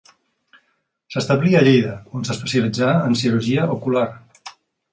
[1.15, 4.07] S'establí a Lleida, on s’especialitzà en cirurgia ocular.